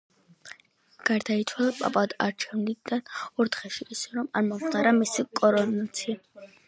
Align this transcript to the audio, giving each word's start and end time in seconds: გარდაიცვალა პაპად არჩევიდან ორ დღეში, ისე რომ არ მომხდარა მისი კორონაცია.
გარდაიცვალა 1.09 1.73
პაპად 1.81 2.15
არჩევიდან 2.27 3.03
ორ 3.43 3.51
დღეში, 3.57 3.87
ისე 3.97 4.17
რომ 4.17 4.33
არ 4.41 4.49
მომხდარა 4.49 4.95
მისი 5.03 5.27
კორონაცია. 5.43 6.51